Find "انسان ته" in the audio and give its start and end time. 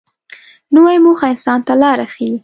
1.33-1.73